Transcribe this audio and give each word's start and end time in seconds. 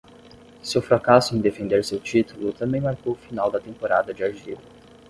Seu 0.63 0.81
fracasso 0.81 1.35
em 1.35 1.41
defender 1.41 1.85
seu 1.85 1.99
título 1.99 2.51
também 2.51 2.81
marcou 2.81 3.13
o 3.13 3.17
final 3.17 3.51
da 3.51 3.59
temporada 3.59 4.11
de 4.11 4.23
argila. 4.23 4.57